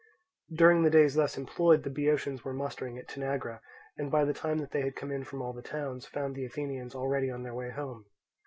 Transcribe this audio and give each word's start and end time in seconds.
During 0.51 0.81
the 0.81 0.89
days 0.89 1.13
thus 1.13 1.37
employed 1.37 1.83
the 1.83 1.91
Boeotians 1.91 2.43
were 2.43 2.53
mustering 2.55 2.97
at 2.97 3.07
Tanagra, 3.07 3.61
and 3.95 4.09
by 4.09 4.25
the 4.25 4.33
time 4.33 4.57
that 4.57 4.71
they 4.71 4.81
had 4.81 4.95
come 4.95 5.11
in 5.11 5.23
from 5.23 5.43
all 5.43 5.53
the 5.53 5.61
towns, 5.61 6.07
found 6.07 6.33
the 6.33 6.43
Athenians 6.45 6.95
already 6.95 7.29
on 7.29 7.43
their 7.43 7.53
way 7.53 7.69
home. 7.69 8.05